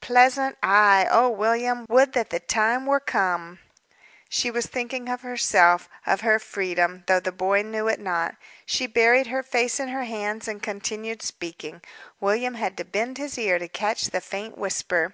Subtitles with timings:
[0.00, 0.56] "Pleasant?
[0.62, 1.06] Ay!
[1.10, 1.84] Oh, William!
[1.90, 3.58] Would that the time were come!"
[4.30, 8.36] She was thinking of herself of her freedom though the boy knew it not.
[8.64, 11.82] She buried her face in her hands and continued speaking;
[12.18, 15.12] William had to bend his ear to catch the faint whisper.